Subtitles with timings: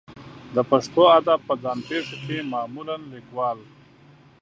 [0.55, 3.59] د پښتو ادب په ځان پېښو کې معمولا لیکوال